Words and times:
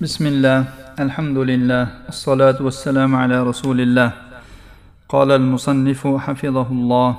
بسم 0.00 0.26
الله 0.26 0.58
الحمد 0.96 1.38
لله 1.38 2.08
الصلاة 2.08 2.56
والسلام 2.56 3.12
على 3.14 3.42
رسول 3.44 3.80
الله. 3.80 4.12
قال 5.08 5.30
المصنف 5.30 6.06
حفظه 6.06 6.68
الله 6.72 7.12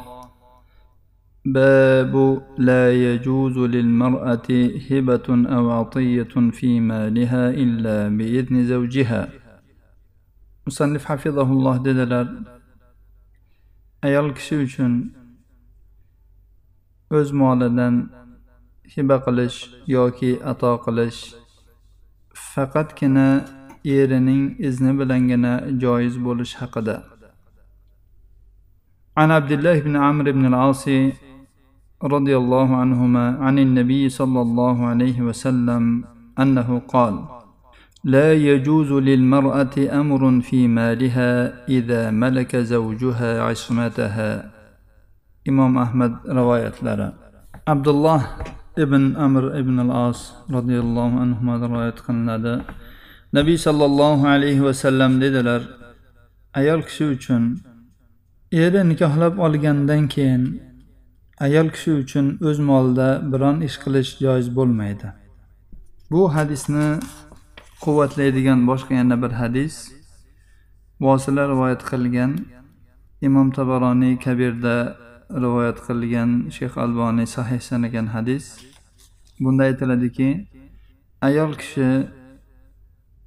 باب 1.45 2.13
لا 2.57 2.85
يجوز 2.89 3.57
للمرأة 3.57 4.49
هبة 4.89 5.27
أو 5.29 5.63
عطية 5.71 6.33
في 6.57 6.79
مالها 6.79 7.49
إلا 7.49 8.09
بإذن 8.17 8.65
زوجها. 8.65 9.29
مصنف 10.67 11.05
حفظه 11.05 11.49
الله 11.53 11.75
dedilar 11.85 12.27
ayol 14.01 14.33
kishi 14.33 14.57
uchun 14.57 15.13
o'z 17.13 17.29
molidan 17.29 18.09
hiba 18.89 19.21
qilish 19.21 19.69
yoki 19.85 20.41
faqatgina 22.33 23.45
erining 23.85 24.55
izni 24.59 24.91
bilangina 24.99 25.53
joiz 25.81 26.15
bo'lish 26.25 26.55
haqida. 26.61 26.97
عن 29.17 29.31
عبد 29.31 29.51
الله 29.51 29.79
بن 29.79 29.95
عمرو 29.95 30.31
بن 30.31 30.45
العاص 30.45 30.85
رضي 32.03 32.33
الله 32.37 32.75
عنهما 32.75 33.25
عن 33.45 33.59
النبي 33.59 34.09
صلى 34.09 34.41
الله 34.41 34.85
عليه 34.85 35.21
وسلم 35.21 35.83
أنه 36.39 36.81
قال 36.87 37.15
لا 38.03 38.33
يجوز 38.33 38.91
للمرأة 38.91 39.75
أمر 40.01 40.41
في 40.41 40.67
مالها 40.67 41.31
إذا 41.67 42.11
ملك 42.11 42.55
زوجها 42.55 43.43
عصمتها 43.43 44.51
إمام 45.49 45.77
أحمد 45.77 46.13
رواية 46.27 46.73
لنا 46.81 47.13
عبد 47.67 47.87
الله 47.87 48.21
ibn 48.77 49.15
amr 49.15 49.43
ibn 49.59 49.77
al 49.79 49.91
as 50.09 50.31
roziyallohu 50.49 51.19
anhudan 51.23 51.61
rivoyat 51.69 51.99
qilinadi. 52.05 52.63
Nabiy 53.33 53.57
sollallohu 53.57 54.27
alayhi 54.27 54.63
vasallam 54.63 55.21
dedilar 55.21 55.61
ayol 56.53 56.81
kishi 56.87 57.05
uchun 57.15 57.43
eri 58.51 58.81
nikohlab 58.89 59.39
olgandan 59.45 60.07
keyin 60.13 60.43
ayol 61.39 61.67
kishi 61.75 61.91
uchun 62.01 62.25
o'z 62.47 62.59
molida 62.69 63.09
biron 63.31 63.57
ish 63.67 63.77
qilish 63.83 64.11
joiz 64.23 64.47
bo'lmaydi. 64.57 65.07
Bu 66.11 66.21
hadisni 66.35 66.87
quvvatlaydigan 67.83 68.59
boshqa 68.69 68.93
yana 68.99 69.15
bir 69.23 69.31
hadis. 69.41 69.75
Vosila 71.01 71.43
rivoyat 71.51 71.81
qilgan. 71.91 72.31
Imom 73.27 73.47
tabaroniy 73.57 74.15
kabirda 74.25 74.75
rivoyat 75.43 75.77
qilgan 75.87 76.29
shayx 76.55 76.73
alboniy 76.85 77.27
sahih 77.35 77.59
sanagan 77.69 78.07
hadis. 78.15 78.45
Bunda 79.39 79.63
aytiladiki 79.69 80.29
ayol 81.27 81.53
kishi 81.61 81.89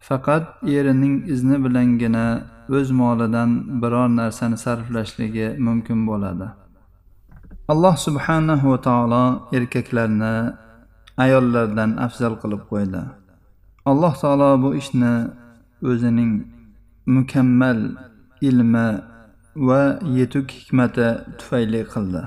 faqat 0.09 0.45
erining 0.77 1.15
izni 1.33 1.57
bilangina 1.65 2.27
o'z 2.77 2.89
molidan 3.01 3.51
biror 3.83 4.09
narsani 4.21 4.57
sarflashligi 4.65 5.49
mumkin 5.67 5.99
bo'ladi. 6.09 6.49
Alloh 7.73 7.97
subhanahu 8.07 8.67
va 8.73 8.79
taolo 8.89 9.25
erkaklarni 9.57 10.35
ayollardan 11.25 11.91
afzal 12.07 12.35
qilib 12.43 12.63
qo'ydi. 12.71 13.03
Alloh 13.91 14.13
taolo 14.23 14.51
bu 14.65 14.69
ishni 14.81 15.15
o'zining 15.91 16.33
mukammal 17.17 17.81
ilmi 18.49 18.89
va 19.57 19.99
yetuk 20.03 20.51
hikmati 20.51 21.09
tufayli 21.39 21.85
qildi. 21.93 22.23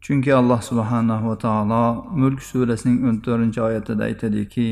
Chunki 0.00 0.34
alloh 0.34 0.60
subhanahu 0.70 1.28
va 1.30 1.36
taolo 1.38 1.84
mulk 2.20 2.40
surasining 2.42 2.98
o'n 3.08 3.16
to'rtinchi 3.24 3.60
oyatida 3.68 4.02
aytadiki 4.10 4.68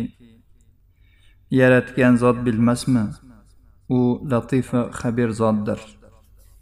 yaratgan 1.50 2.16
zot 2.16 2.36
bilmasmi? 2.46 3.04
U 3.88 3.98
latifa 4.30 4.80
xabir 5.00 5.30
zotdir. 5.40 5.80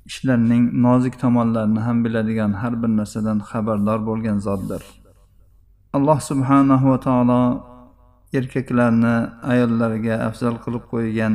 Ishlarning 0.07 0.65
nozik 0.85 1.15
tomonlarini 1.23 1.81
ham 1.87 2.05
biladigan 2.05 2.53
har 2.61 2.75
bir 2.83 2.91
narsadan 3.01 3.39
xabardor 3.51 3.99
bo'lgan 4.09 4.39
zotdir. 4.47 4.83
Alloh 5.97 6.21
subhanahu 6.31 6.91
va 6.93 6.99
taolo 7.07 7.43
erkaklarni 8.39 9.17
ayollarga 9.53 10.15
afzal 10.29 10.57
qilib 10.65 10.85
qo'ygan 10.93 11.35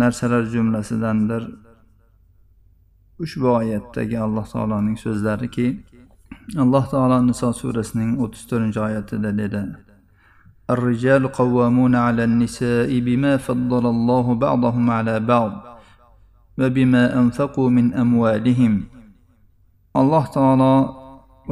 narsalar 0.00 0.44
jumlasidandir 0.54 1.42
ushbu 3.24 3.48
oyatdagi 3.60 4.16
alloh 4.26 4.46
taoloning 4.52 4.96
so'zlariki 5.04 5.66
alloh 6.64 6.84
taolo 6.92 7.16
niso 7.28 7.48
surasining 7.60 8.10
o'ttiz 8.22 8.42
to'rtinchi 8.50 8.80
oyatida 8.88 9.32
dedi 9.42 9.62
الرجال 10.74 11.22
قوامون 11.40 11.94
على 12.06 12.22
النساء 12.24 12.90
بما 13.06 13.32
فضل 13.46 13.84
الله 13.94 14.26
بعضهم 14.34 14.86
على 14.90 15.20
بعض 15.20 15.52
وبما 16.58 17.04
أنفقوا 17.20 17.68
من 17.76 17.86
أموالهم 17.94 18.72
alloh 20.00 20.24
taolo 20.32 20.74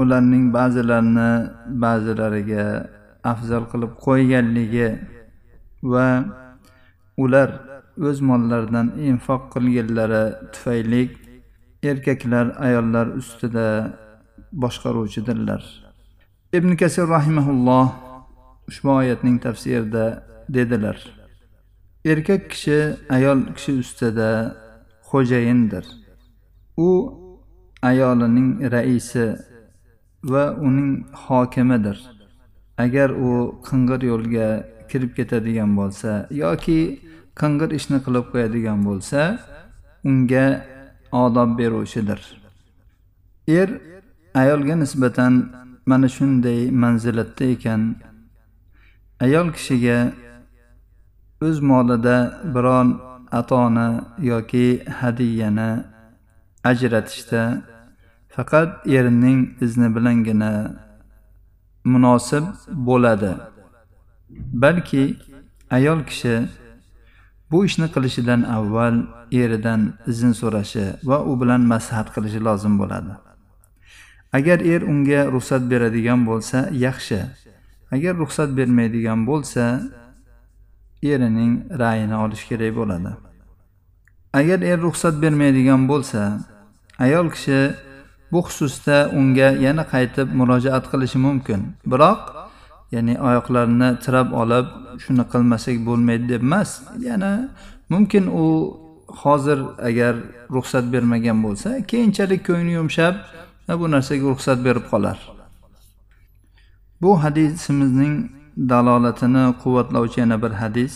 ularning 0.01 0.49
ba'zilarini 0.49 1.31
ba'zilariga 1.83 2.89
afzal 3.33 3.69
qilib 3.73 3.93
qo'yganligi 4.07 4.89
va 5.93 6.25
ular 7.21 7.49
o'z 8.08 8.22
mollaridan 8.30 8.88
infoq 9.10 9.42
qilganlari 9.54 10.24
tufayli 10.54 11.04
erkaklar 11.84 12.46
ayollar 12.68 13.08
ustida 13.08 13.68
boshqaruvchidirlar. 14.64 15.62
Ibn 16.54 16.76
kasir 16.76 17.08
rahimaulloh 17.18 17.88
ushbu 18.70 18.90
oyatning 18.92 19.38
tafsirida 19.46 20.24
dedilar. 20.50 20.98
Erkak 22.06 22.50
kishi 22.50 22.80
ayol 23.10 23.40
kishi 23.56 23.72
ustida 23.84 24.30
xo'jayindir. 25.10 25.86
U 26.78 26.90
ayolining 27.82 28.50
raisi 28.72 29.28
va 30.24 30.44
uning 30.68 30.92
hokimidir. 31.26 31.98
Agar 32.78 33.10
u 33.10 33.32
qing'ir 33.68 34.02
yo'lga 34.12 34.48
kirib 34.90 35.12
ketadigan 35.18 35.72
bo'lsa 35.80 36.28
yoki 36.44 36.80
qing'ir 37.40 37.70
ishni 37.80 37.98
qilib 38.06 38.26
qo'yadigan 38.32 38.80
bo'lsa 38.88 39.22
unga 40.10 40.46
odob 41.24 41.50
beruvchidir. 41.60 42.22
Er 43.48 43.70
ayolga 44.42 44.76
nisbatan 44.84 45.34
mana 45.90 46.08
shunday 46.16 46.60
manzilatda 46.84 47.46
ekan. 47.56 47.82
Ayol 49.26 49.48
kishiga 49.56 50.00
o'z 51.46 51.58
molida 51.70 52.18
biron 52.56 52.90
atoni 53.40 53.90
yoki 54.32 54.68
hadiyani 55.00 55.72
ajratishda 56.70 57.44
faqat 58.36 58.70
erining 58.98 59.40
izni 59.66 59.88
bilangina 59.96 60.52
munosib 61.92 62.46
bo'ladi. 62.88 63.34
Balki 64.64 65.04
ayol 65.78 66.00
kishi 66.10 66.36
bu 67.52 67.66
ishni 67.66 67.88
qilishidan 67.96 68.42
avval 68.58 68.96
eridan 69.32 69.82
izn 70.12 70.32
so'rashi 70.42 70.86
va 71.10 71.18
u 71.30 71.42
bilan 71.42 71.62
maslahat 71.74 72.08
qilishi 72.16 72.40
lozim 72.48 72.80
bo'ladi. 72.82 73.14
Agar 74.38 74.60
er 74.74 74.82
unga 74.92 75.22
ruxsat 75.36 75.64
beradigan 75.72 76.22
bo'lsa 76.30 76.58
yaxshi. 76.86 77.20
Agar 77.96 78.14
ruxsat 78.24 78.50
bermaydigan 78.58 79.20
bo'lsa 79.30 79.64
erining 81.12 81.54
ra'yini 81.82 82.16
olish 82.24 82.44
kerak 82.50 82.76
bo'ladi. 82.80 83.12
Agar 84.40 84.60
er 84.72 84.80
ruxsat 84.88 85.16
bermaydigan 85.24 85.82
bo'lsa 85.92 86.22
ayol 87.06 87.28
kishi 87.36 87.60
bu 88.32 88.40
xususda 88.48 88.98
unga 89.20 89.50
yana 89.66 89.84
qaytib 89.94 90.28
murojaat 90.40 90.86
qilishi 90.92 91.18
mumkin. 91.28 91.62
Biroq 91.92 92.22
ya'ni 92.96 93.16
oyoqlarini 93.28 93.90
tirab 94.04 94.30
olib 94.42 94.68
shuni 95.04 95.24
qilmasak 95.34 95.78
bo'lmaydi 95.88 96.26
deb 96.34 96.42
emas 96.48 96.70
yana 97.10 97.32
mumkin 97.90 98.26
u 98.44 98.46
hozir 99.22 99.60
agar 99.90 100.16
ruxsat 100.56 100.86
bermagan 100.94 101.38
bo'lsa 101.46 101.70
keyinchalik 101.90 102.42
ko'ngli 102.48 102.72
yumshab 102.80 103.16
bu 103.80 103.92
narsaga 103.92 104.26
ruxsat 104.34 104.60
berib 104.66 104.86
qolar. 104.92 105.18
Bu 107.02 107.24
hadisimizning 107.24 108.14
dalolatini 108.58 109.46
quvvatlovchi 109.62 110.20
yana 110.20 110.38
bir 110.44 110.54
hadis. 110.62 110.94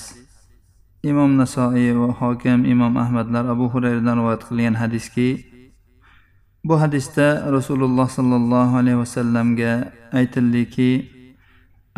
Imom 1.04 1.38
nasoiy 1.38 1.92
va 2.00 2.10
hokim 2.20 2.66
imom 2.66 2.98
ahmadlar 2.98 3.46
abu 3.54 3.66
hurayradan 3.74 4.16
rivoyat 4.20 4.44
qilgan 4.50 4.76
hadiski. 4.82 5.30
Bu 6.64 6.82
hadisda 6.82 7.28
rasululloh 7.52 8.08
sollallohu 8.10 8.78
alayhi 8.82 8.98
vasallamga 8.98 9.92
aytildiki 10.14 11.19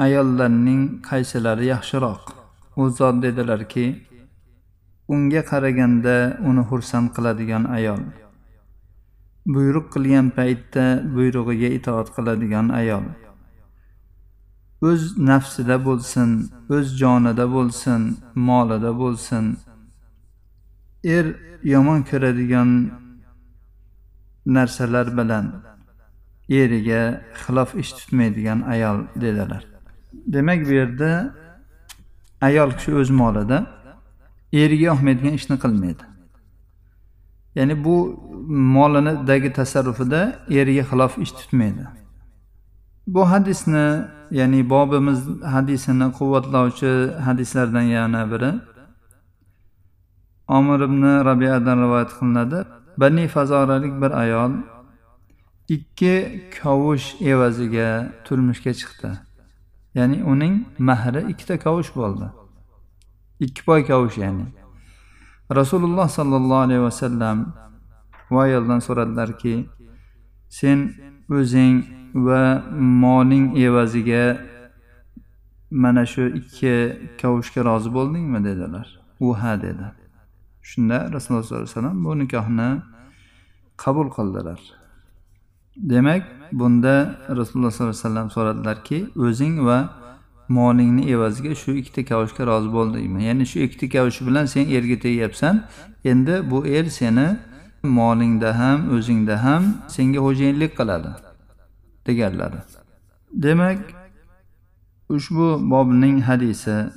ayollarning 0.06 0.81
qaysilari 1.09 1.65
yaxshiroq? 1.74 2.21
U 2.81 2.89
zot 2.98 3.15
dedilarki 3.24 3.86
unga 5.13 5.42
qaraganda 5.51 6.15
uni 6.50 6.63
xursand 6.69 7.07
qiladigan 7.15 7.63
ayol. 7.77 8.03
Buyruq 9.53 9.88
qilgan 9.94 10.27
paytda 10.38 10.86
buyrug'iga 11.15 11.69
itoat 11.77 12.07
qiladigan 12.15 12.68
ayol. 12.81 13.06
O'z 14.89 15.03
nafsida 15.30 15.77
bo'lsin 15.88 16.30
o'z 16.75 16.88
jonida 17.01 17.45
bo'lsin 17.56 18.01
molida 18.48 18.92
bo'lsin. 19.01 19.45
Er 21.15 21.25
yomon 21.74 22.00
ko'radigan 22.09 22.69
narsalar 24.56 25.07
bilan 25.19 25.45
eriga 26.62 27.01
xilof 27.42 27.69
ish 27.81 27.92
tutmaydigan 27.98 28.59
ayol 28.74 28.98
dedilar. 29.24 29.71
Demak 30.13 30.66
bu 30.68 30.72
yerda 30.72 31.36
ayol 32.42 32.72
kishi 32.72 32.96
o'z 32.96 33.10
molida 33.10 33.58
eriga 34.54 34.86
yoqmaydigan 34.92 35.34
ishni 35.40 35.56
qilmaydi. 35.63 36.04
Ya'ni 37.56 37.84
bu 37.84 37.96
molinidagi 38.75 39.54
tasarrufida 39.54 40.22
eriga 40.50 40.84
xilof 40.90 41.18
ish 41.24 41.31
tutmaydi. 41.31 41.84
Bu 43.08 43.22
hadisni 43.31 43.86
ya'ni 44.40 44.69
bobimiz 44.69 45.19
hadisini 45.54 46.08
quvvatlovchi 46.18 46.92
hadislardan 47.28 47.88
yana 47.98 48.31
biri 48.31 48.52
omir 50.48 50.80
ibn 50.88 51.04
rabiadan 51.30 51.78
rivoyat 51.84 52.12
qilinadi. 52.19 52.60
Bani 52.98 53.28
fazoralik 53.28 53.94
bir 54.02 54.12
ayol 54.24 54.52
ikki 55.75 56.16
kavush 56.62 57.08
evaziga 57.22 57.90
turmushga 58.25 58.74
chiqdi. 58.80 59.10
Ya'ni 59.96 60.24
uning 60.24 60.56
mahri 60.80 61.22
ikkita 61.32 61.60
kavush 61.60 61.92
bo'ldi. 61.96 62.28
Ikki 63.40 63.62
poy 63.66 63.86
kavush 63.86 64.18
ya'ni. 64.18 64.46
Rasululloh 65.60 66.08
sollallohu 66.10 66.64
alayhi 66.68 66.82
vasallam 66.82 67.38
u 68.32 68.40
ayoldan 68.40 68.80
so'radilarki 68.80 69.56
sen 70.50 70.80
o'zing 71.38 71.76
va 72.16 72.64
moling 73.04 73.46
evaziga 73.66 74.24
mana 75.72 76.06
shu 76.06 76.24
ikki 76.40 76.74
kavushga 77.22 77.62
rozi 77.70 77.90
bo'ldingmi 77.98 78.40
dedilar. 78.44 78.88
U 79.20 79.34
ha 79.42 79.62
dedi. 79.62 79.88
Shunda 80.70 80.98
rasululloh 81.14 81.44
sollallohu 81.44 81.64
alayhi 81.64 81.78
vasallam 81.78 82.06
bu 82.06 82.12
nikohni 82.20 82.70
qabul 83.84 84.08
qildilar. 84.18 84.81
Demak 85.78 86.24
bunda 86.52 87.16
rasululloh 87.30 87.72
sollallohu 87.72 87.96
alayhi 87.96 88.06
vasallam 88.06 88.30
so'radilarki 88.32 89.08
o'zing 89.16 89.66
va 89.66 89.90
molingni 90.50 91.10
evaziga 91.12 91.56
shu 91.56 91.72
ikkita 91.72 92.06
kavushga 92.06 92.48
rozi 92.48 92.74
bo'ldingmi? 92.74 93.24
Ya'ni 93.24 93.46
shu 93.46 93.60
ikkita 93.60 93.90
kavush 93.90 94.22
bilan 94.28 94.46
sen 94.46 94.66
erga 94.78 95.00
tegyapsan 95.00 95.64
endi 96.04 96.52
bu 96.52 96.68
er 96.68 96.86
seni 96.86 97.28
molingda 97.84 98.60
ham 98.60 98.80
o'zingda 98.96 99.44
ham 99.44 99.64
senga 99.88 100.20
xo'jayinlik 100.20 100.72
qiladi 100.80 101.12
deganlari. 102.08 102.60
Demak 103.34 103.80
ushbu 105.10 105.48
bobning 105.72 106.22
hadisi 106.22 106.90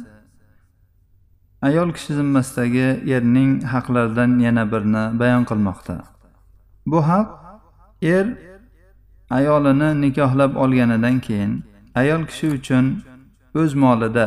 ayol 1.62 1.93
kishi 1.97 2.15
zimmasidagi 2.15 2.88
erning 3.17 3.50
haqlaridan 3.73 4.38
yana 4.47 4.65
birini 4.73 5.05
bayon 5.21 5.44
qilmoqda. 5.50 5.97
Bu 6.87 6.99
haq 7.09 7.29
er 8.03 8.26
ayolini 9.31 10.00
nikohlab 10.00 10.56
olganidan 10.56 11.21
keyin 11.26 11.53
ayol 11.94 12.23
kishi 12.31 12.47
uchun 12.59 12.85
o'z 13.61 13.75
molida 13.75 14.26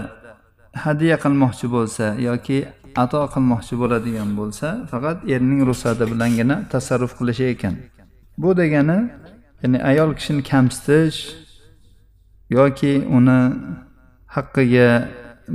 hadya 0.85 1.15
qilmoqchi 1.23 1.67
bo'lsa 1.75 2.05
yoki 2.29 2.57
ato 3.03 3.21
qilmoqchi 3.33 3.75
bo'ladigan 3.81 4.29
bo'lsa 4.39 4.67
faqat 4.91 5.17
erning 5.33 5.61
ruxsati 5.69 6.03
bilangina 6.11 6.55
tasarruf 6.71 7.13
qilishi 7.19 7.45
ekan. 7.53 7.75
Bu 8.41 8.49
degani 8.61 8.99
ya'ni 9.61 9.77
ayol 9.91 10.11
kishini 10.17 10.43
kamsitish 10.51 11.17
yoki 12.57 12.93
uni 13.17 13.39
haqqiga 14.35 14.89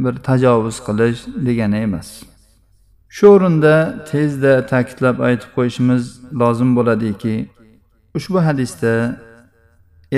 bir 0.02 0.14
tajovuz 0.28 0.76
qilish 0.86 1.20
degani 1.46 1.78
emas. 1.86 2.08
Shu 3.16 3.24
o'rinda 3.34 3.74
tezda 4.10 4.52
ta'kidlab 4.72 5.16
aytib 5.28 5.50
qo'yishimiz 5.56 6.04
lozim 6.40 6.70
bo'ladiki 6.78 7.34
ushbu 8.18 8.38
hadisda 8.48 8.92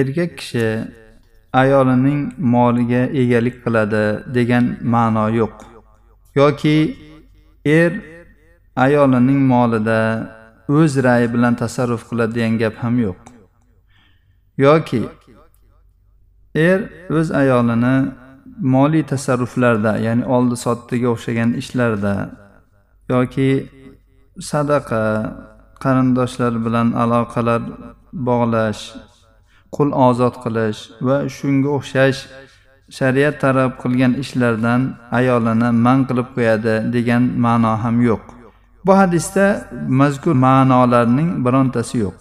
erkak 0.00 0.30
kishi 0.38 0.68
ayolining 1.62 2.20
moliga 2.54 3.02
egalik 3.22 3.56
qiladi 3.64 4.04
degan 4.36 4.64
ma'no 4.94 5.26
yo'q. 5.40 5.54
Yoki 6.40 6.78
er 7.80 7.92
ayolining 8.84 9.40
molida 9.52 10.00
o'z 10.78 10.92
rayi 11.06 11.26
bilan 11.34 11.54
tasarruf 11.62 12.02
qiladi 12.10 12.32
degan 12.38 12.54
gap 12.62 12.74
ham 12.82 12.94
yo'q. 13.06 13.20
Yoki 14.64 15.02
er 16.54 16.78
o'z 17.18 17.28
ayolini 17.40 17.96
moliy 18.74 19.04
tasarruflarda 19.12 19.92
ya'ni 20.06 20.24
oldi 20.36 20.56
sotdiga 20.64 21.08
o'xshagan 21.14 21.50
ishlarda 21.60 22.14
yoki 23.12 23.50
sadaqa 24.50 25.02
qarindoshlar 25.84 26.52
bilan 26.66 26.88
aloqalar 27.02 27.62
bog'lash 28.28 28.82
qul 29.76 29.88
ozod 30.08 30.34
qilish 30.44 30.80
va 31.06 31.16
shunga 31.36 31.68
o'xshash 31.78 32.20
shariat 32.98 33.34
talab 33.42 33.72
qilgan 33.82 34.12
ishlardan 34.22 34.80
ayolini 35.18 35.68
man 35.84 35.98
qilib 36.08 36.28
qo'yadi 36.36 36.74
degan 36.94 37.22
ma'no 37.44 37.72
ham 37.82 37.96
yo'q. 38.08 38.24
Bu 38.86 38.92
hadisda 39.00 39.46
mazkur 40.00 40.34
ma'nolarning 40.46 41.30
birontasi 41.44 41.96
yo'q. 42.04 42.18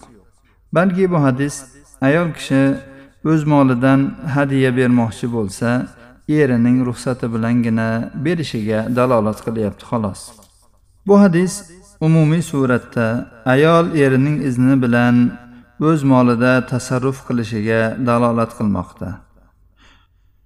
Balki 0.75 1.05
bu 1.13 1.17
hadis 1.25 1.55
ayol 2.07 2.29
kishi 2.37 2.63
o'z 3.31 3.41
molidan 3.53 3.99
hadya 4.35 4.69
bermoqchi 4.77 5.27
bo'lsa 5.35 5.69
erining 6.41 6.77
ruxsati 6.87 7.25
bilangina 7.33 7.89
berishiga 8.25 8.79
dalolat 8.97 9.39
qilyapti 9.45 9.83
xolos. 9.89 10.21
Bu 11.07 11.15
hadis 11.23 11.53
umumiy 12.07 12.41
suratda 12.51 13.07
ayol 13.45 13.85
erining 14.03 14.37
izni 14.49 14.75
bilan 14.83 15.15
o'z 15.81 16.03
molida 16.03 16.53
tasarruf 16.71 17.17
qilishiga 17.27 17.81
dalolat 18.07 18.51
qilmoqda. 18.57 19.09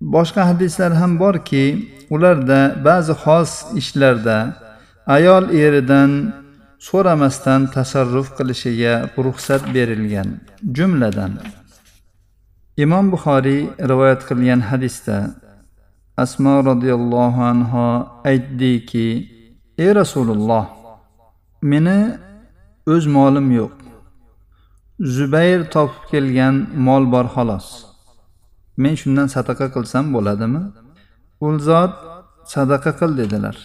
Boshqa 0.01 0.41
hadislar 0.49 0.91
ham 1.01 1.19
borki 1.19 1.65
ularda 2.15 2.59
ba'zi 2.87 3.13
xos 3.23 3.51
ishlarda 3.81 4.37
ayol 5.15 5.45
eridan 5.63 6.11
so'ramasdan 6.87 7.61
tasarruf 7.75 8.27
qilishiga 8.37 8.93
ruxsat 9.25 9.63
berilgan 9.75 10.29
jumladan. 10.77 11.31
Imom 12.83 13.05
buxoriy 13.13 13.61
rivoyat 13.89 14.21
qilgan 14.29 14.61
hadisda 14.69 15.17
asmo 16.23 16.55
roziyallohu 16.69 17.41
anhu 17.53 17.85
aytdiki 18.31 19.07
ey 19.83 19.89
rasululloh 19.99 20.65
meni 21.71 21.99
o'z 22.93 23.03
molim 23.17 23.47
yo'q. 23.59 23.86
Zubayr 24.99 25.69
topib 25.69 26.09
kelgan 26.11 26.55
mol 26.73 27.05
bor 27.13 27.25
xolos. 27.35 27.67
Men 28.77 28.95
shundan 29.01 29.27
sadaqa 29.35 29.67
qilsam 29.75 30.05
bo'ladimi? 30.15 30.61
U 31.45 31.47
zot 31.59 31.93
sadaqa 32.53 32.91
qil 32.99 33.11
dedilar. 33.21 33.57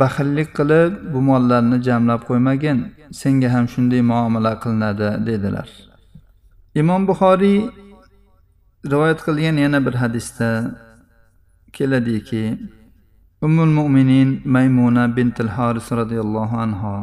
Baxillik 0.00 0.48
qilib 0.58 0.92
bu 1.12 1.20
mollarni 1.28 1.78
jamlab 1.86 2.20
qo'ymagin 2.28 2.78
senga 3.20 3.48
ham 3.54 3.64
shunday 3.72 4.02
muomala 4.10 4.52
qilinadi 4.62 5.08
dedilar. 5.26 5.68
Imom 6.80 7.02
buxoriy 7.08 7.58
rivoyat 8.92 9.20
qilgan 9.26 9.56
yana 9.64 9.78
bir 9.86 9.94
hadisda 10.02 10.50
keladiki 11.76 12.44
ummul 13.46 13.72
mo'minin 13.78 14.28
maymuna 14.54 15.04
bintil 15.16 15.50
haris 15.56 15.88
roziyallohu 16.00 16.56
anhu 16.64 16.94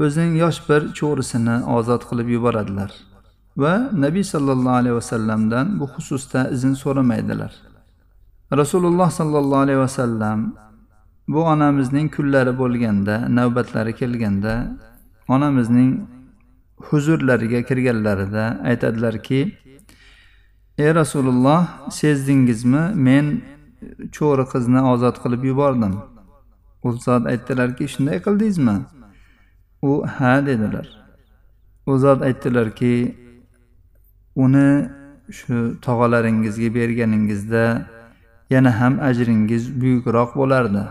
o'zining 0.00 0.36
yosh 0.42 0.60
bir 0.68 0.82
cho'risini 0.98 1.56
ozod 1.76 2.02
qilib 2.10 2.28
yuboradilar 2.36 2.92
va 3.56 3.74
nabiy 4.04 4.24
sollallohu 4.24 4.76
alayhi 4.80 4.94
vasallamdan 4.94 5.66
bu 5.80 5.86
xususda 5.94 6.40
izn 6.54 6.72
so'ramaydilar. 6.82 7.52
Rasululloh 8.60 9.10
sollallohu 9.10 9.64
alayhi 9.66 9.78
vasallam 9.78 10.38
bu 11.28 11.40
onamizning 11.44 12.14
kunlari 12.16 12.58
bo'lganda 12.58 13.14
navbatlari 13.38 13.92
kelganda 14.00 14.54
onamizning 15.28 15.90
huzurlariga 16.88 17.62
kirganlarida 17.68 18.44
aytadilarki 18.70 19.40
ey 20.78 20.94
rasululloh 20.94 21.62
sezdingizmi? 21.90 22.84
Men 22.94 23.26
cho'ri 24.16 24.44
qizni 24.52 24.80
ozod 24.92 25.16
qilib 25.22 25.42
yubordim. 25.50 25.94
U 26.86 26.92
zot 26.92 27.26
aytdilarki 27.32 27.84
shunday 27.94 28.18
qildingizmi? 28.26 28.76
U 29.82 30.06
ha 30.06 30.46
dedilar. 30.46 30.86
U 31.86 31.98
zot 31.98 32.22
aytdilarki 32.22 32.94
uni 34.44 34.88
shu 35.38 35.56
tog'alaringizga 35.86 36.68
berganingizda 36.74 37.64
yana 38.50 38.70
ham 38.80 38.94
ajringiz 39.08 39.64
buyukroq 39.80 40.30
bo'lardi. 40.40 40.84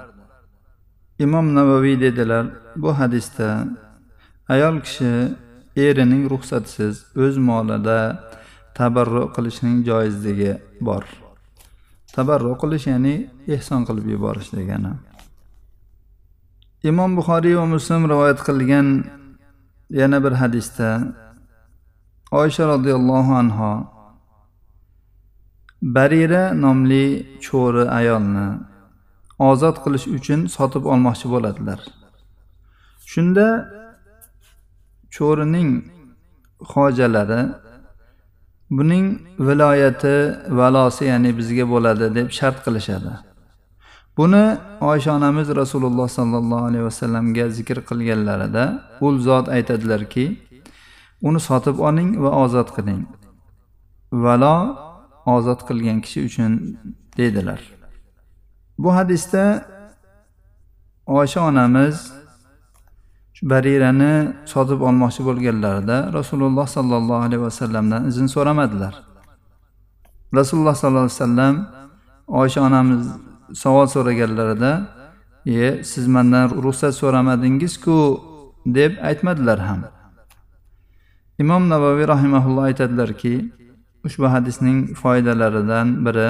Imom 1.20 1.56
navaviy 1.56 2.00
dedilar 2.06 2.46
bu 2.76 2.90
hadisda 3.00 3.48
ayol 4.54 4.76
kishi 4.86 5.12
erining 5.86 6.24
ruxsatisiz 6.32 6.96
o'z 7.24 7.36
molida 7.50 8.00
tabarru 8.78 9.24
qilishning 9.36 9.78
joizligi 9.90 10.54
bor. 10.88 11.04
Tabarru 12.16 12.54
qilish 12.62 12.86
ya'ni 12.92 13.16
ehson 13.56 13.82
qilib 13.88 14.08
yuborish 14.14 14.52
degani. 14.58 14.94
Imom 16.90 17.12
buxoriy 17.18 17.56
va 17.62 17.66
muslim 17.76 18.02
rivoyat 18.12 18.40
qilgan 18.48 18.88
yana 20.00 20.18
bir 20.24 20.34
hadisda 20.42 20.90
oysha 22.42 22.64
roziyallohu 22.74 23.32
anho 23.42 23.72
barira 25.96 26.44
nomli 26.64 27.06
cho'ri 27.46 27.84
ayolni 28.00 28.48
ozod 29.50 29.76
qilish 29.84 30.08
uchun 30.18 30.40
sotib 30.56 30.84
olmoqchi 30.94 31.28
bo'ladilar. 31.34 31.80
Shunda 33.12 33.48
cho'rining 35.16 35.70
hojalari 36.74 37.42
buning 38.78 39.06
viloyati 39.48 40.16
valosi 40.60 41.04
ya'ni 41.12 41.32
bizga 41.40 41.66
bo'ladi 41.74 42.06
deb 42.18 42.28
shart 42.38 42.58
qilishadi. 42.66 43.14
Buni 44.18 44.58
oysha 44.82 45.12
onamiz 45.18 45.48
rasululloh 45.62 46.08
sollallohu 46.18 46.66
alayhi 46.70 46.86
vasallamga 46.90 47.46
zikr 47.58 47.78
qilganlarida 47.90 48.64
u 49.02 49.08
zot 49.28 49.46
aytadilarki 49.56 50.26
uni 51.28 51.40
sotib 51.40 51.78
oling 51.88 52.10
va 52.24 52.32
ozod 52.44 52.70
qiling. 52.76 53.04
Valo 54.24 54.56
ozod 55.36 55.60
qilgan 55.68 55.98
kishi 56.06 56.20
uchun 56.30 56.52
dedilar. 57.18 57.62
Bu 58.78 58.90
hadisda 58.98 59.44
oysha 61.06 61.42
onamiz 61.50 61.96
barirani 63.52 64.14
sotib 64.54 64.80
olmoqchi 64.88 65.22
bo'lganlarida 65.28 65.98
rasululloh 66.18 66.68
sollallohu 66.78 67.22
alayhi 67.28 67.44
vasallamdan 67.48 68.02
izn 68.12 68.26
so'ramadilar. 68.36 68.94
Rasululloh 70.40 70.76
sollallohu 70.82 71.08
alayhi 71.10 71.20
vasallam 71.20 71.56
oysha 72.28 72.62
onamiz 72.68 73.04
savol 73.56 73.88
so'raganlarida 73.88 74.72
e 75.46 75.84
siz 75.92 76.06
mandan 76.08 76.46
ruxsat 76.66 76.94
so'ramadingizku 77.02 77.98
deb 78.66 78.92
aytmadilar 79.10 79.60
ham. 79.60 79.82
Imom 81.40 81.64
navoiy 81.70 82.06
rahimaulloh 82.14 82.64
aytadilarki 82.70 83.36
ushbu 84.08 84.28
hadisning 84.34 84.78
foydalaridan 85.02 85.88
biri 86.06 86.30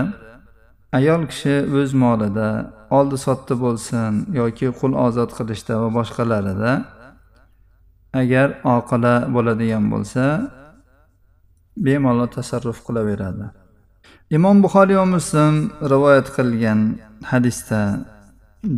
ayol 0.97 1.21
kishi 1.31 1.55
o'z 1.79 1.91
molida 2.03 2.49
oldi 2.97 3.17
sotdi 3.25 3.53
bo'lsin 3.63 4.11
yoki 4.39 4.67
qul 4.79 4.93
ozod 5.05 5.31
qilishda 5.37 5.73
va 5.81 5.89
boshqalarida 5.97 6.71
agar 8.21 8.47
oqila 8.75 9.15
bo'ladigan 9.35 9.85
bo'lsa 9.93 10.23
bemalol 11.85 12.29
tasarruf 12.37 12.79
qilaveradi. 12.87 13.45
Imom 14.37 14.57
buxoriy 14.63 14.97
va 15.01 15.07
muslim 15.15 15.55
rivoyat 15.93 16.27
qilgan 16.37 16.79
hadisda 17.31 17.81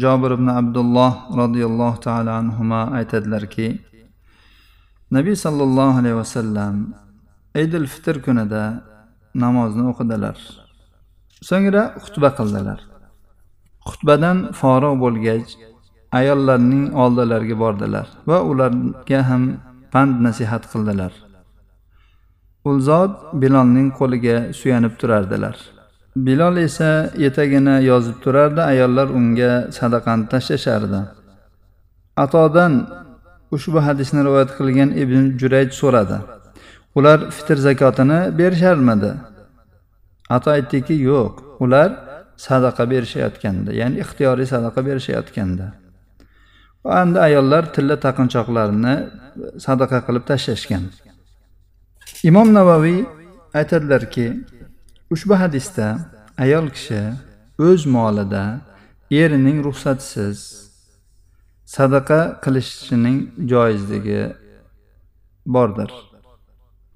jobir 0.04 0.32
ibn 0.38 0.48
abdulloh 0.62 1.14
roziyallohu 1.42 1.98
taolo 2.06 2.32
anhu 2.42 2.64
aytadilarki 3.00 3.68
nabiy 5.16 5.36
sollallohu 5.46 5.96
alayhi 6.02 6.18
vasallam 6.24 6.76
idil 7.64 7.86
fitr 7.94 8.16
kunida 8.26 8.64
namozni 9.44 9.84
o'qidilar. 9.92 10.38
So'ngra 11.50 11.84
xutba 12.04 12.30
qildilar. 12.40 12.80
Xutbadan 13.90 14.38
forig' 14.60 15.00
bo'lgach 15.04 15.50
ayollarning 16.20 16.86
oldilariga 17.04 17.56
bordilar 17.64 18.08
va 18.30 18.38
ularga 18.52 19.20
ham 19.30 19.44
pand 19.94 20.16
nasihat 20.28 20.64
qildilar. 20.72 21.14
U 22.66 22.80
zot 22.80 23.14
bilolning 23.42 23.90
qo'liga 24.00 24.38
suyanib 24.60 24.94
turardilar. 25.02 25.56
Bilol 26.16 26.58
esa 26.68 26.92
etagini 27.28 27.76
yozib 27.90 28.18
turardi 28.24 28.62
ayollar 28.62 29.08
unga 29.20 29.52
sadaqani 29.78 30.30
tashlashardi. 30.34 31.02
Atodan 32.24 32.74
ushbu 33.56 33.80
hadisni 33.88 34.22
rivoyat 34.28 34.52
qilgan 34.58 34.90
ibn 35.04 35.22
jurayj 35.42 35.70
so'radi. 35.82 36.18
Ular 36.98 37.20
fitr 37.36 37.58
zakotini 37.68 38.20
berisharmidi? 38.40 39.12
Ato 40.36 40.50
aytdiki 40.58 40.96
yo'q 41.10 41.34
ular 41.64 41.90
sadaqa 42.48 42.84
berishayotganda 42.94 43.72
ya'ni 43.80 43.96
ixtiyoriy 44.04 44.48
sadaqa 44.54 44.80
berishayotganda 44.88 45.68
va 46.86 46.94
endi 47.04 47.20
ayollar 47.28 47.64
tilla 47.76 47.96
taqinchoqlarini 48.06 48.96
sadaqa 49.66 49.98
qilib 50.08 50.24
tashlashgan. 50.32 50.84
Imom 52.24 52.54
navoiy 52.54 53.06
aytadilarki 53.54 54.28
ushbu 55.14 55.34
hadisda 55.40 55.88
ayol 56.38 56.70
kishi 56.76 57.02
o'z 57.60 57.86
molida 57.86 58.44
erining 59.12 59.58
ruxsatisiz 59.66 60.40
sadaqa 61.66 62.20
qilishining 62.44 63.20
joizligi 63.52 64.24
bordir. 65.46 65.92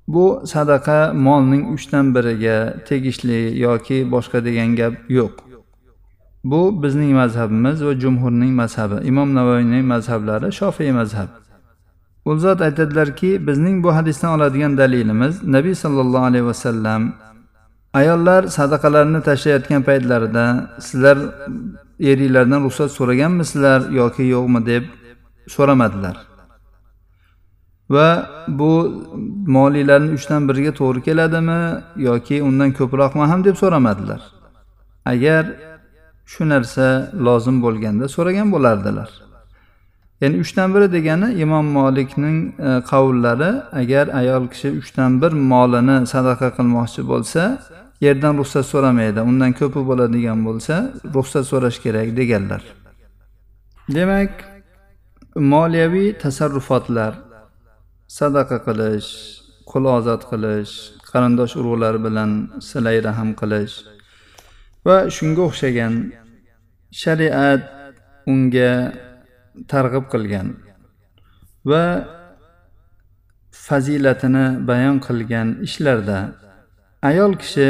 Bu 0.08 0.26
sadaqa 0.54 1.00
molning 1.14 1.64
uchdan 1.76 2.16
biriga 2.16 2.58
tegishli 2.88 3.40
yoki 3.66 3.98
boshqa 4.14 4.40
degan 4.48 4.76
gap 4.80 4.94
yo'q. 5.10 5.34
Bu 6.52 6.62
bizning 6.84 7.12
mazhabimiz 7.22 7.78
va 7.88 7.94
jumhurning 8.04 8.54
mazhabi. 8.62 8.98
Imom 9.12 9.30
navoiyning 9.40 9.86
mazhablari 9.94 10.50
shofiy 10.60 10.92
mazhab. 11.00 11.30
U 12.30 12.32
zot 12.44 12.62
aytadilarki 12.68 13.48
bizning 13.48 13.84
bu 13.84 13.90
hadisdan 13.98 14.32
oladigan 14.38 14.78
dalilimiz 14.78 15.44
nabiy 15.56 15.76
sollallohu 15.84 16.26
alayhi 16.32 16.46
vasallam 16.46 17.02
ayollar 17.94 18.42
sadaqalarini 18.58 19.22
tashlayotgan 19.30 19.82
paytlarida 19.90 20.46
sizlar 20.88 21.18
eringlardan 22.10 22.64
ruxsat 22.66 22.90
so'raganmisizlar 22.98 23.80
yoki 24.00 24.24
yo'qmi 24.36 24.66
deb 24.72 24.84
so'ramadilar. 25.56 26.16
Va 27.96 28.10
bu 28.60 28.72
moliylarni 29.58 30.12
uchdan 30.18 30.42
biriga 30.50 30.72
to'g'ri 30.80 31.02
keladimi 31.08 31.62
yoki 32.10 32.38
undan 32.50 32.72
ko'proqmi 32.80 33.26
ham 33.32 33.44
deb 33.48 33.56
so'ramadilar. 33.62 34.22
Agar 35.14 35.44
shu 36.32 36.50
narsa 36.50 36.88
lozim 37.28 37.58
bo'lganda 37.66 38.06
so'ragan 38.16 38.48
bo'lardilar. 38.56 39.10
Ya'ni 40.22 40.38
uchdan 40.44 40.70
biri 40.76 40.88
degani 40.96 41.28
imom 41.44 41.66
molikning 41.78 42.38
e, 42.60 42.70
agar 43.82 44.06
ayol 44.22 44.44
kishi 44.54 44.70
uchdan 44.82 45.12
bir 45.22 45.32
molini 45.52 45.98
sadaqa 46.14 46.50
qilmoqchi 46.58 47.02
bo'lsa 47.12 47.42
yerdan 48.06 48.34
ruxsat 48.40 48.66
so'ramaydi 48.72 49.20
undan 49.30 49.52
ko'pi 49.60 49.82
bo'ladigan 49.90 50.40
bo'lsa 50.48 50.76
ruxsat 51.16 51.46
so'rash 51.52 51.78
kerak 51.86 52.10
deganlar. 52.20 52.62
Demak 53.98 54.32
moliyaviy 55.54 56.10
tasarrufotlar 56.24 57.14
sadaqa 58.20 58.58
qilish 58.68 59.10
qul 59.72 59.84
ozod 59.98 60.22
qilish 60.32 60.74
qarindosh 61.12 61.54
urug'lar 61.60 61.96
bilan 62.06 62.32
silay 62.70 62.98
rahm 63.08 63.30
qilish 63.42 63.76
va 64.86 64.98
shunga 65.16 65.42
o'xshagan 65.50 65.94
shariat 67.02 67.62
unga 68.32 68.74
targ'ib 69.72 70.06
qilgan 70.14 70.48
va 71.70 71.84
fazilatini 73.68 74.46
bayon 74.70 74.98
qilgan 75.08 75.48
ishlarda 75.68 76.20
ayol 77.10 77.34
kishi 77.42 77.70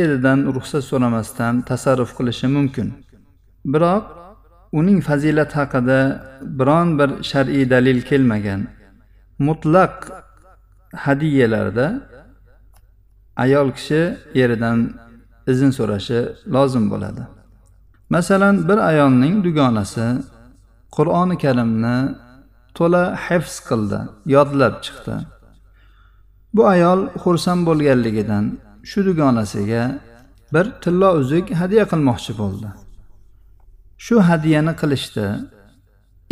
eridan 0.00 0.38
ruxsat 0.56 0.82
so'ramasdan 0.90 1.54
tasarruf 1.70 2.10
qilishi 2.18 2.46
mumkin. 2.56 2.88
Biroq 3.72 4.04
uning 4.78 5.00
fazilati 5.08 5.54
haqida 5.60 6.00
biron 6.58 6.88
bir 6.98 7.10
shar'iy 7.30 7.64
dalil 7.74 7.98
kelmagan 8.08 8.60
mutlaq 9.48 9.94
hadiyalarda 11.04 11.86
ayol 13.44 13.68
kishi 13.76 14.00
eridan 14.42 14.78
izn 15.52 15.70
so'rashi 15.78 16.20
lozim 16.54 16.84
bo'ladi. 16.92 17.22
Masalan 18.14 18.68
bir 18.68 18.78
ayolning 18.90 19.34
dugonasi 19.46 20.06
qur'oni 20.96 21.36
karimni 21.44 21.96
to'la 22.78 23.04
hifz 23.26 23.54
qildi 23.68 24.00
yodlab 24.34 24.74
chiqdi. 24.84 25.16
Bu 26.54 26.62
ayol 26.74 27.00
xursand 27.22 27.62
bo'lganligidan 27.68 28.44
shu 28.90 29.00
dugonasiga 29.08 29.84
bir 30.54 30.66
tillo 30.82 31.10
uzuk 31.20 31.46
hadya 31.60 31.84
qilmoqchi 31.92 32.32
bo'ldi. 32.42 32.68
Shu 34.04 34.16
hadyani 34.28 34.74
qilishda 34.80 35.26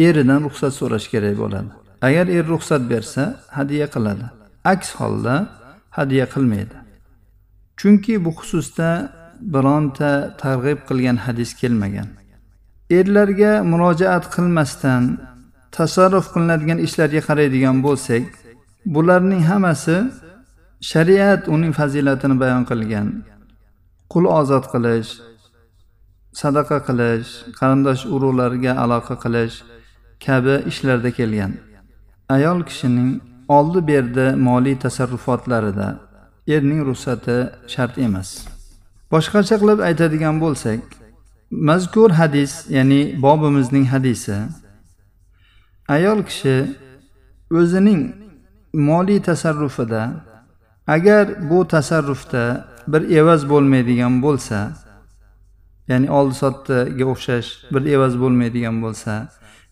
eridan 0.06 0.40
ruxsat 0.46 0.72
so'rash 0.80 1.06
kerak 1.12 1.36
bo'ladi. 1.42 1.70
Agar 2.06 2.26
er 2.36 2.44
ruxsat 2.52 2.82
bersa 2.92 3.22
hadya 3.56 3.86
qiladi. 3.94 4.26
Aks 4.72 4.88
holda 4.98 5.34
hadya 5.98 6.24
qilmaydi. 6.34 6.76
Chunki 7.80 8.14
bu 8.24 8.30
xususda 8.38 8.90
bironta 9.54 10.10
targ'ib 10.42 10.78
qilgan 10.88 11.16
hadis 11.26 11.50
kelmagan. 11.60 12.08
Erlarga 12.90 13.62
murojaat 13.64 14.24
qilmasdan 14.34 15.02
tasarruf 15.72 16.26
qilinadigan 16.34 16.78
ishlarga 16.86 17.20
qaraydigan 17.28 17.76
bo'lsak 17.86 18.24
bularning 18.94 19.42
hammasi 19.50 19.96
shariat 20.90 21.42
uning 21.54 21.72
fazilatini 21.78 22.36
bayon 22.42 22.64
qilgan. 22.70 23.08
Qul 24.12 24.24
ozod 24.40 24.64
qilish 24.72 25.10
sadaqa 26.40 26.78
qilish 26.88 27.30
qarindosh 27.58 28.02
urug'larga 28.14 28.72
aloqa 28.84 29.14
qilish 29.24 29.56
kabi 30.24 30.54
ishlarda 30.70 31.10
kelgan. 31.18 31.52
Ayol 32.36 32.58
kishining 32.68 33.10
oldi 33.58 33.80
berdi 33.90 34.26
moliy 34.46 34.76
tasarrufotlarida 34.84 35.88
erning 36.54 36.80
ruxsati 36.88 37.38
shart 37.72 37.94
emas. 38.06 38.28
Boshqacha 39.12 39.56
qilib 39.62 39.80
aytadigan 39.88 40.36
bo'lsak 40.44 40.80
mazkur 41.50 42.10
hadis 42.10 42.70
ya'ni 42.70 43.22
bobimizning 43.22 43.86
hadisi 43.86 44.36
ayol 45.88 46.22
kishi 46.28 46.56
o'zining 47.50 48.02
moliy 48.72 49.20
tasarrufida 49.22 50.02
agar 50.86 51.50
bu 51.50 51.68
tasarrufda 51.68 52.44
bir 52.92 53.02
evaz 53.18 53.48
bo'lmaydigan 53.50 54.22
bo'lsa 54.22 54.58
ya'ni 55.88 56.10
oldi 56.10 56.34
sotdiga 56.42 57.04
o'xshash 57.12 57.48
bir 57.72 57.82
evaz 57.94 58.14
bo'lmaydigan 58.22 58.76
bo'lsa 58.84 59.12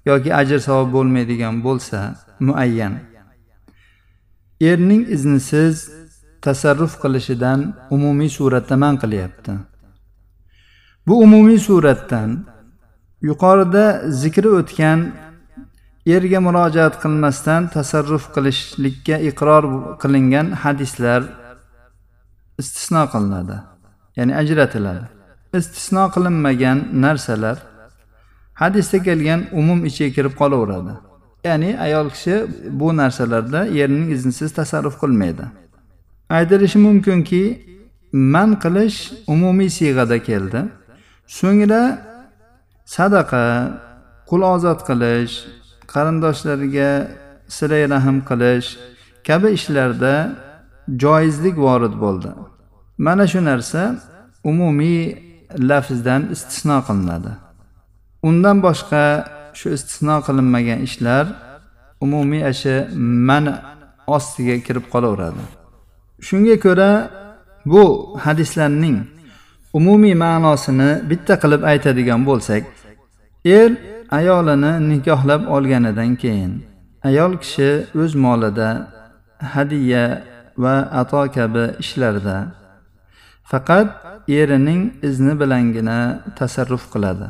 yoki 0.04 0.30
ajr 0.34 0.58
savob 0.58 0.92
bo'lmaydigan 0.92 1.64
bo'lsa 1.64 1.98
muayyan. 2.40 2.94
Erning 4.60 5.04
iznisiz 5.14 5.90
tasarruf 6.42 6.94
qilishidan 7.02 7.60
umumiy 7.90 8.28
suratda 8.28 8.76
man 8.76 8.94
qilyapti. 9.02 9.52
Bu 11.06 11.18
umumiy 11.24 11.58
suratdan 11.58 12.30
yuqorida 13.22 13.84
zikri 14.22 14.48
o'tgan 14.48 15.00
erga 16.06 16.40
murojaat 16.46 16.94
qilmasdan 17.02 17.62
tasarruf 17.74 18.24
qilishlikka 18.34 19.16
iqror 19.30 19.64
qilingan 20.02 20.46
hadislar 20.62 21.22
istisno 22.60 23.02
qilinadi 23.12 23.56
ya'ni 24.16 24.32
ajratiladi. 24.42 25.04
Istisno 25.58 26.04
qilinmagan 26.14 26.78
narsalar 27.04 27.58
hadisda 28.54 28.98
kelgan 29.06 29.40
umum 29.60 29.84
ichiga 29.88 30.10
kirib 30.16 30.34
qolaveradi. 30.40 30.94
Ya'ni 31.44 31.70
ayol 31.86 32.08
kishi 32.14 32.34
bu 32.80 32.96
narsalarda 32.96 33.60
erining 33.66 34.08
iznisiz 34.16 34.50
tasarruf 34.58 34.96
qilmaydi. 35.02 35.44
Aytilishi 36.30 36.78
mumkinki 36.86 37.42
man 38.12 38.50
qilish 38.64 38.98
umumiy 39.26 39.70
siyg'ada 39.78 40.18
keldi. 40.28 40.60
So'ngra 41.38 41.82
sadaqa 42.96 43.44
qul 44.28 44.42
ozod 44.54 44.80
qilish 44.88 45.34
qarindoshlariga 45.92 46.90
siray 47.56 47.84
rahm 47.94 48.16
qilish 48.30 48.68
kabi 49.28 49.48
ishlarda 49.58 50.14
joizlik 51.02 51.56
vorid 51.66 51.94
bo'ldi. 52.04 52.30
Mana 53.06 53.24
shu 53.32 53.40
narsa 53.50 53.82
umumiy 54.50 55.02
lafzdan 55.70 56.22
istisno 56.34 56.78
qilinadi. 56.88 57.32
Undan 58.28 58.56
boshqa 58.66 59.04
shu 59.58 59.66
istisno 59.76 60.16
qilinmagan 60.26 60.78
ishlar 60.88 61.24
umumiy 62.04 62.42
ashi 62.50 62.74
man 63.28 63.44
ostiga 64.16 64.56
kirib 64.66 64.86
qolaveradi. 64.92 65.42
Shunga 66.26 66.56
ko'ra 66.64 66.90
bu 67.72 67.84
hadislarning 68.24 68.98
umumiy 69.78 70.14
ma'nosini 70.24 70.90
bitta 71.10 71.34
qilib 71.42 71.62
aytadigan 71.72 72.20
bo'lsak 72.28 72.62
er 73.58 73.70
ayolini 74.18 74.72
nikohlab 74.90 75.42
olganidan 75.54 76.12
keyin 76.22 76.52
ayol 77.08 77.32
kishi 77.42 77.70
o'z 78.02 78.12
molida 78.24 78.70
hadiya 79.54 80.04
va 80.62 80.76
ato 81.00 81.22
kabi 81.36 81.64
ishlarda 81.82 82.36
faqat 83.50 83.88
erining 84.28 84.82
izni 85.08 85.34
bilangina 85.40 85.98
tasarruf 86.38 86.84
qiladi. 86.92 87.28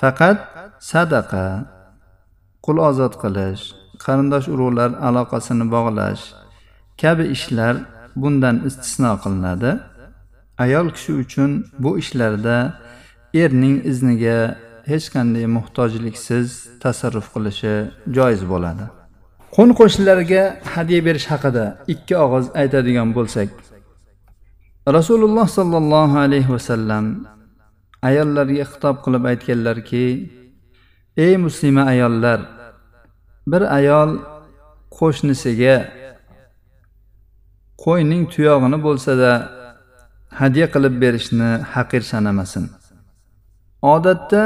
Faqat 0.00 0.38
sadaqa 0.90 1.46
qul 2.64 2.76
ozod 2.88 3.14
qilish 3.22 3.62
qarindosh 4.04 4.46
urug'lar 4.54 4.90
aloqasini 5.08 5.66
bog'lash 5.74 6.22
kabi 7.02 7.24
ishlar 7.36 7.74
bundan 8.22 8.56
istisno 8.68 9.12
qilinadi. 9.22 9.72
Ayol 10.64 10.88
kishi 10.96 11.12
uchun 11.22 11.50
bu 11.82 11.90
ishlarda 12.02 12.56
erning 13.42 13.76
izniga 13.90 14.38
hech 14.90 15.06
qanday 15.14 15.46
muhtojliksiz 15.56 16.48
tasarruf 16.82 17.26
qilishi 17.34 17.74
joiz 18.16 18.42
bo'ladi. 18.52 18.84
Qo'ni 19.56 19.72
qo'shnilarga 19.80 20.42
hadya 20.74 21.00
berish 21.06 21.26
haqida 21.32 21.64
ikki 21.94 22.14
og'iz 22.24 22.46
aytadigan 22.60 23.08
bo'lsak 23.16 23.50
rasululloh 24.96 25.46
sollallohu 25.58 26.16
alayhi 26.24 26.50
vasallam 26.56 27.04
ayollarga 28.08 28.64
xitob 28.70 28.96
qilib 29.04 29.24
aytganlarki 29.32 30.06
ey 31.24 31.34
muslima 31.44 31.82
ayollar 31.92 32.40
bir 33.46 33.62
ayol 33.78 34.10
qo'shnisiga 34.98 35.76
qo'yning 37.84 38.22
tuyog'ini 38.34 38.78
bo'lsada 38.86 39.32
hadya 40.40 40.66
qilib 40.74 40.94
berishni 41.02 41.50
haqir 41.74 42.02
sanamasin. 42.12 42.64
Odatda 43.94 44.42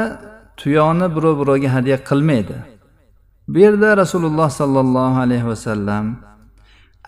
tuyoni 0.59 1.07
birov 1.15 1.35
birovga 1.41 1.69
hadya 1.75 1.97
qilmaydi. 2.09 2.57
Bu 3.47 3.57
yerda 3.65 3.97
rasululloh 3.97 4.49
sollallohu 4.49 5.17
alayhi 5.25 5.47
vasallam 5.51 6.05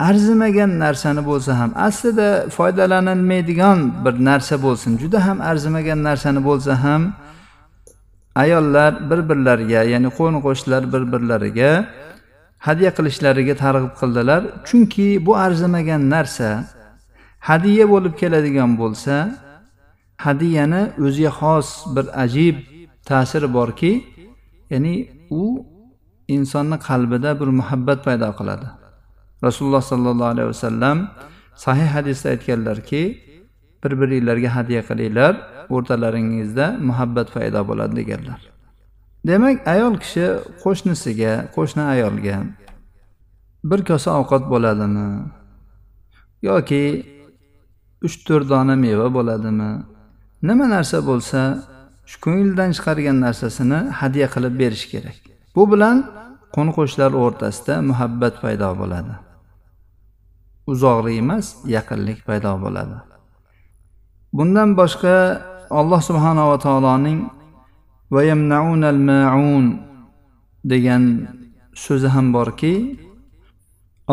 arzimagan 0.10 0.72
narsani 0.80 1.22
bo'lsa 1.30 1.52
ham 1.60 1.72
aslida 1.88 2.30
foydalanilmaydigan 2.58 3.80
bir 4.06 4.16
narsa 4.30 4.56
bo'lsin 4.66 4.92
juda 5.02 5.20
ham 5.28 5.38
arzimagan 5.42 6.00
narsani 6.08 6.42
bo'lsa 6.48 6.74
ham 6.84 7.02
ayollar 8.44 8.92
bir 9.10 9.20
birlariga 9.30 9.82
ya'ni 9.94 10.10
qo'ni 10.20 10.40
qo'shnilar 10.46 10.84
bir 10.94 11.04
birlariga 11.14 11.72
hadya 12.68 12.90
qilishlariga 12.98 13.56
targ'ib 13.64 13.94
qildilar. 14.02 14.42
Chunki 14.68 15.08
bu 15.26 15.34
arzimagan 15.46 16.02
narsa 16.16 16.50
hadya 17.48 17.86
bo'lib 17.94 18.14
keladigan 18.22 18.72
bo'lsa 18.82 19.16
hadiyani 20.26 20.82
o'ziga 21.06 21.32
xos 21.40 21.68
bir 21.96 22.06
ajib 22.24 22.56
ta'siri 23.10 23.48
borki 23.58 23.92
ya'ni 24.74 24.96
u 25.42 25.44
insonni 26.36 26.78
qalbida 26.88 27.32
bir 27.40 27.50
muhabbat 27.60 28.00
paydo 28.08 28.30
qiladi. 28.40 28.68
Rasululloh 29.44 29.84
sollallohu 29.92 30.32
alayhi 30.34 30.50
vasallam 30.54 30.98
sahih 31.56 31.88
hadisda 31.96 32.28
aytganlarki 32.34 33.04
bir 33.84 33.92
biringlarga 34.02 34.50
hadya 34.58 34.82
qilinglar 34.90 35.34
o'rtalaringizda 35.76 36.66
muhabbat 36.90 37.28
paydo 37.36 37.62
bo'ladi 37.70 37.94
deganlar. 38.00 38.40
Demak 39.28 39.58
ayol 39.74 39.96
kishi 40.04 40.26
qo'shnisiga 40.64 41.34
qo'shni 41.56 41.84
ayolga 41.94 42.36
bir 43.70 43.80
kosa 43.90 44.10
ovqat 44.20 44.44
bo'ladimi 44.54 45.10
yoki 46.50 46.84
uch 48.06 48.16
to'rt 48.28 48.48
dona 48.52 48.76
meva 48.86 49.08
bo'ladimi? 49.18 49.72
Nima 50.48 50.66
narsa 50.76 50.98
bo'lsa 51.10 51.42
shu 52.10 52.18
ko'ngildan 52.26 52.70
chiqargan 52.76 53.18
narsasini 53.26 53.80
hadya 54.00 54.28
qilib 54.34 54.54
berish 54.62 54.86
kerak. 54.92 55.20
Bu 55.56 55.64
bilan 55.72 55.98
qo'ni 56.56 56.72
qo'shnilar 56.78 57.12
o'rtasida 57.24 57.74
muhabbat 57.90 58.34
paydo 58.44 58.70
bo'ladi. 58.82 59.14
Uzoqlik 60.72 61.16
emas 61.24 61.46
yaqinlik 61.76 62.20
paydo 62.28 62.54
bo'ladi. 62.64 62.98
Bundan 64.38 64.70
boshqa 64.80 65.16
alloh 65.80 66.02
subhanava 66.10 66.58
taoloning 66.66 67.20
maun 68.12 69.66
degan 70.72 71.04
so'zi 71.86 72.08
ham 72.16 72.28
borki 72.34 72.74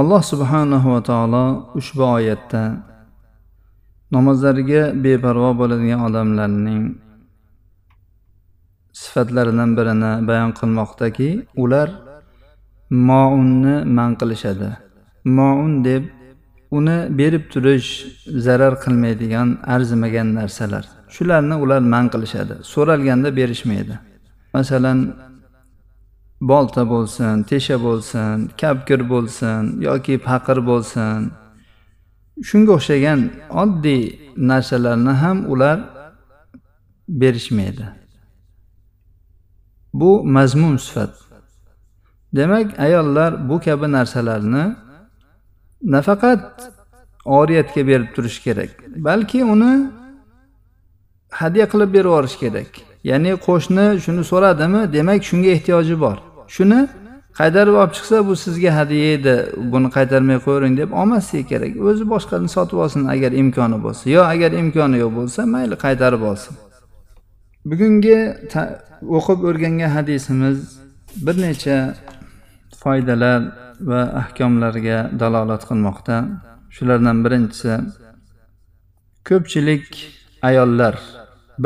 alloh 0.01 0.23
subhanahu 0.33 0.87
va 0.95 1.01
taolo 1.11 1.45
ushbu 1.79 2.05
oyatda 2.17 2.63
namozlariga 4.15 4.83
beparvo 5.05 5.51
bo'ladigan 5.61 6.01
odamlarning 6.09 6.83
sifatlaridan 9.03 9.71
birini 9.79 10.13
bayon 10.29 10.53
qilmoqdaki 10.59 11.29
ular 11.63 11.89
mounni 13.09 13.77
man 13.97 14.11
qilishadi. 14.21 14.71
Moun 15.25 15.85
deb 15.85 16.05
uni 16.71 16.99
berib 17.19 17.45
turish 17.53 17.91
zarar 18.47 18.75
qilmaydigan 18.85 19.49
arzimagan 19.75 20.29
narsalar. 20.39 20.85
Shularni 21.15 21.55
ular 21.65 21.81
man 21.95 22.07
qilishadi. 22.15 22.55
So'ralganda 22.73 23.29
berishmaydi. 23.39 23.95
Masalan 24.55 24.99
bolta 26.41 26.83
bo'lsin 26.95 27.43
tesha 27.51 27.77
bo'lsin 27.87 28.51
kapkir 28.61 29.01
bo'lsin 29.13 29.61
yoki 29.89 30.15
paqir 30.29 30.59
bo'lsin 30.71 31.19
shunga 32.43 32.73
o'xshagan 32.79 33.21
oddiy 33.63 34.03
narsalarni 34.37 35.11
ham 35.23 35.39
ular 35.53 35.79
berishmaydi. 37.09 37.87
Bu 39.95 40.25
mazmun 40.25 40.77
sifat. 40.77 41.15
Demak 42.37 42.81
ayollar 42.81 43.49
bu 43.49 43.61
kabi 43.61 43.93
narsalarni 43.93 44.77
nafaqat 45.83 46.73
oriyatga 47.25 47.87
berib 47.87 48.15
turish 48.15 48.43
kerak 48.45 48.71
balki 48.97 49.45
uni 49.45 49.91
hadya 51.31 51.69
qilib 51.69 51.93
berib 51.93 52.05
yuborish 52.05 52.39
kerak. 52.39 52.71
Ya'ni 53.05 53.33
qo'shni 53.47 54.01
shuni 54.05 54.25
so'radimi? 54.25 54.93
Demak 54.93 55.25
shunga 55.25 55.49
ehtiyoji 55.57 56.01
bor. 56.01 56.17
Shuni 56.49 56.89
qaytarib 57.39 57.75
olib 57.81 57.93
chiqsa 57.97 58.17
bu 58.29 58.35
sizga 58.45 58.71
hadya 58.79 59.05
edi 59.17 59.35
buni 59.73 59.89
qaytarmay 59.97 60.39
qo'yavering 60.45 60.75
deb 60.81 60.91
olmasligi 61.01 61.45
kerak. 61.53 61.73
O'zi 61.89 62.05
boshqani 62.15 62.49
sotib 62.57 62.79
olsin 62.85 63.03
agar 63.15 63.33
imkoni 63.43 63.79
bo'lsa. 63.85 64.05
Yo 64.17 64.23
agar 64.33 64.51
imkoni 64.63 64.97
yo'q 65.03 65.13
bo'lsa 65.19 65.41
mayli 65.55 65.77
qaytarib 65.85 66.23
olsin. 66.31 66.55
Bugungi 67.71 68.19
o'qib 69.19 69.41
o'rgangan 69.49 69.91
hadisimiz 69.97 70.59
bir 71.27 71.37
necha 71.45 71.77
foydalar 72.83 73.41
va 73.91 74.01
ahkomlarga 74.23 74.99
dalolat 75.21 75.63
qilmoqda. 75.71 76.17
Shulardan 76.77 77.19
birinchisi 77.25 77.73
ko'pchilik 79.29 79.87
ayollar 80.49 80.95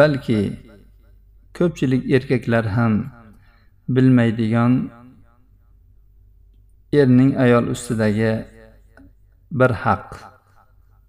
balki 0.01 0.41
ko'pchilik 1.59 2.03
erkaklar 2.17 2.65
ham 2.77 2.95
bilmaydigan 3.97 4.73
erning 6.93 7.39
ayol 7.39 7.71
ustidagi 7.75 8.45
bir 9.51 9.71
haq. 9.71 10.17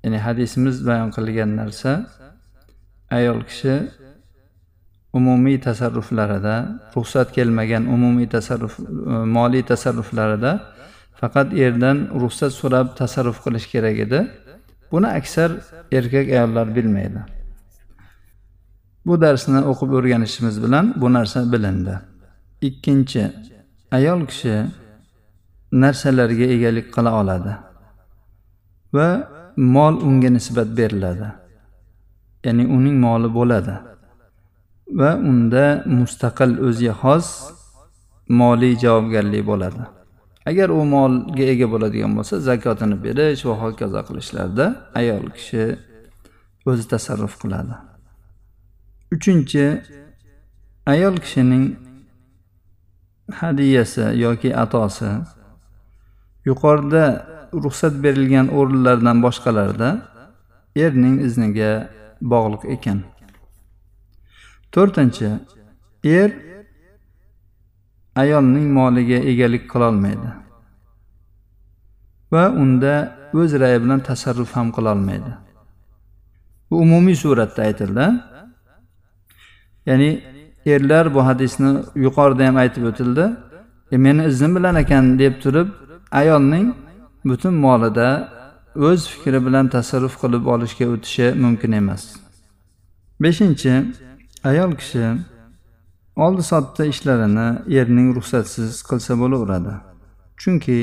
Ya'ni 0.04 0.18
hadisimiz 0.18 0.86
bayon 0.88 1.10
qilgan 1.16 1.56
narsa 1.58 1.92
ayol 3.18 3.42
kishi 3.50 3.76
umumiy 5.14 5.58
tasarruflarida 5.68 6.56
ruxsat 6.96 7.32
kelmagan 7.36 7.84
umumiy 7.96 8.28
tasarruf 8.30 8.80
e, 8.80 8.86
moliy 9.36 9.64
tasarruflarida 9.72 10.52
faqat 11.20 11.54
erdan 11.54 11.98
ruxsat 12.22 12.52
so'rab 12.62 12.88
tasarruf 13.02 13.38
qilish 13.46 13.68
kerak 13.74 13.98
edi. 14.06 14.20
Buni 14.92 15.08
aksar 15.08 15.52
erkak 15.92 16.28
ayollar 16.36 16.68
bilmaydi. 16.76 17.22
Bu 19.06 19.22
darsni 19.22 19.60
o'qib 19.72 19.92
o'rganishimiz 19.98 20.56
bilan 20.64 20.94
bu 21.02 21.08
narsa 21.14 21.40
bilindi. 21.54 21.96
Ikkinchi 22.68 23.24
ayol 23.98 24.22
kishi 24.32 24.56
narsalarga 25.72 26.46
egalik 26.56 26.88
qila 26.96 27.12
oladi 27.22 27.54
va 28.94 29.08
mol 29.58 29.96
unga 30.08 30.30
nisbat 30.30 30.70
beriladi. 30.78 31.28
Ya'ni 32.46 32.66
uning 32.76 32.96
moli 33.06 33.30
bo'ladi 33.38 33.76
va 35.00 35.12
unda 35.30 35.66
mustaqil 36.00 36.52
o'ziga 36.68 36.94
xos 37.02 37.28
moliy 38.40 38.74
javobgarlik 38.84 39.44
bo'ladi. 39.52 39.84
Agar 40.50 40.70
u 40.70 40.82
molga 40.96 41.44
ega 41.54 41.68
bo'ladigan 41.74 42.12
bo'lsa 42.18 42.36
zakotini 42.50 42.98
berish 43.06 43.46
va 43.50 43.56
hokazo 43.64 44.00
qilishlarda 44.08 44.66
ayol 45.00 45.26
kishi 45.38 45.64
o'zi 46.70 46.84
tasarruf 46.94 47.34
qiladi. 47.42 47.76
Uchinchi 49.16 49.66
ayol 50.94 51.16
kishining 51.24 51.66
hadiyasi 53.40 54.06
yoki 54.24 54.50
atosi 54.64 55.12
yuqorida 56.50 57.06
ruxsat 57.64 57.94
berilgan 58.04 58.48
o'rinlardan 58.58 59.18
boshqalarda 59.26 59.90
erning 60.84 61.18
izniga 61.28 61.72
bog'liq 62.34 62.64
ekan. 62.76 63.00
To'rtinchi 64.74 65.30
er 66.20 66.30
ayolning 68.24 68.68
moliga 68.80 69.20
egalik 69.32 69.64
qilolmaydi 69.72 70.30
va 72.32 72.44
unda 72.64 72.94
o'z 73.40 73.52
rayi 73.62 73.78
bilan 73.84 74.00
tasarruf 74.10 74.52
ham 74.58 74.68
qilolmaydi. 74.78 75.32
Bu 76.70 76.76
umumiy 76.86 77.16
suratda 77.16 77.62
aytildi. 77.68 78.06
Ya'ni 79.86 80.10
erlar 80.66 81.14
bu 81.16 81.26
hadisni 81.26 81.72
yuqorida 82.06 82.48
ham 82.48 82.58
aytib 82.64 82.84
o'tildi. 82.92 83.26
E, 83.92 83.98
meni 83.98 84.26
iznim 84.30 84.56
bilan 84.56 84.76
ekan 84.84 85.20
deb 85.20 85.34
turib 85.44 85.68
ayolning 86.12 86.68
butun 87.26 87.54
molida 87.54 88.10
o'z 88.76 89.02
fikri 89.12 89.40
bilan 89.46 89.68
tasarruf 89.76 90.16
qilib 90.22 90.44
olishga 90.54 90.86
o'tishi 90.94 91.28
mumkin 91.44 91.72
emas. 91.72 92.04
Beshinchi 93.24 93.74
ayol 94.44 94.72
kishi 94.82 95.06
oldi 96.26 96.44
sotdi 96.52 96.84
ishlarini 96.94 97.48
erning 97.80 98.10
ruxsatsiz 98.18 98.72
qilsa 98.90 99.14
bo'laveradi. 99.22 99.74
Chunki 100.42 100.80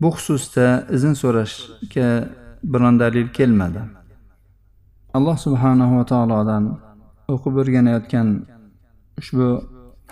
bu 0.00 0.08
xususda 0.16 0.66
izn 0.96 1.12
so'rashga 1.22 2.08
biron 2.72 2.94
dalil 3.02 3.28
kelmadi. 3.38 3.82
Alloh 5.16 5.36
subhanahu 5.46 5.92
va 5.98 6.04
taolodan 6.12 6.64
o'qib 7.34 7.54
o'rganayotgan 7.60 8.28
ushbu 9.20 9.46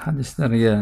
hadislarga 0.05 0.75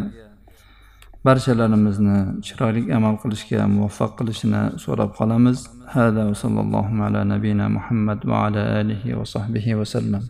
barchalarimizni 1.25 2.43
chiroyli 2.47 2.83
amal 2.97 3.17
qilishga 3.23 3.67
muvaffaq 3.75 4.17
qilishini 4.19 4.63
so'rab 4.85 5.11
qolamiz. 5.19 5.59
Hada 5.95 6.23
va 6.29 6.35
sallallohu 6.43 7.03
ala 7.07 7.21
nabiyina 7.33 7.69
muhammad 7.77 8.25
va 8.31 8.47
ala 8.47 8.63
alihi 8.81 9.19
va 9.19 9.27
sahbihi 9.35 9.79
vasallam 9.81 10.23